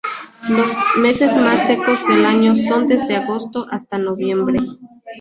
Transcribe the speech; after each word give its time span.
Los 0.49 0.67
meses 0.99 1.37
más 1.37 1.67
secos 1.67 2.03
del 2.07 2.25
año 2.25 2.55
son 2.55 2.87
desde 2.87 3.17
agosto 3.17 3.67
hasta 3.69 3.99
noviembre. 3.99 4.57